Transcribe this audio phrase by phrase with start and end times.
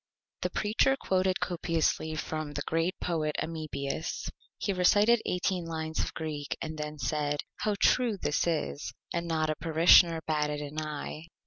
[0.41, 4.31] The Preacher quoted copiously from the Great Poet Amebius.
[4.57, 9.51] He recited 18 lines of Greek and then said: "How true this is!" And not
[9.51, 11.27] a Parishioner batted an Eye.